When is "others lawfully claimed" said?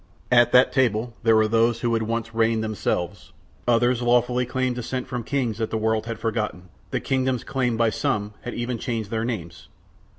3.67-4.75